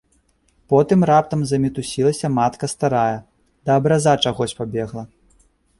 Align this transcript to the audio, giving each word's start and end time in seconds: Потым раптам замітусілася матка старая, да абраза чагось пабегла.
Потым 0.73 0.99
раптам 1.09 1.43
замітусілася 1.51 2.27
матка 2.39 2.65
старая, 2.75 3.15
да 3.69 3.81
абраза 3.83 4.13
чагось 4.27 4.57
пабегла. 4.65 5.03